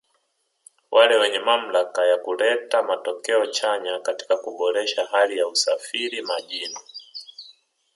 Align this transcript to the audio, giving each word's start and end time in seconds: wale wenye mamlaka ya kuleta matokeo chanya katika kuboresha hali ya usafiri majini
wale 0.91 1.17
wenye 1.17 1.39
mamlaka 1.39 2.05
ya 2.05 2.17
kuleta 2.17 2.83
matokeo 2.83 3.45
chanya 3.45 3.99
katika 3.99 4.37
kuboresha 4.37 5.05
hali 5.05 5.37
ya 5.37 5.47
usafiri 5.47 6.21
majini 6.21 6.79